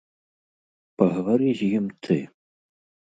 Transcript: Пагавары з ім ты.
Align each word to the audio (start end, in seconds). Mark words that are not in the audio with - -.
Пагавары 1.03 1.49
з 1.59 1.71
ім 1.81 1.85
ты. 2.07 2.17